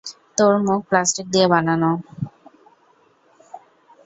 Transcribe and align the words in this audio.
তোর 0.37 0.53
মুখ 0.65 0.79
প্লাস্টিক 0.89 1.25
দিয়ে 1.31 1.47
বানানো। 1.47 1.91